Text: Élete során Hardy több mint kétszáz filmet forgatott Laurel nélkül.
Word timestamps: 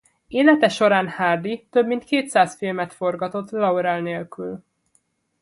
Élete 0.27 0.69
során 0.69 1.09
Hardy 1.09 1.67
több 1.69 1.87
mint 1.87 2.03
kétszáz 2.03 2.55
filmet 2.55 2.93
forgatott 2.93 3.49
Laurel 3.49 4.01
nélkül. 4.01 4.63